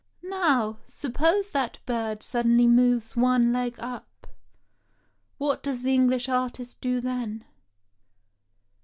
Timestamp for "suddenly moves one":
2.23-3.53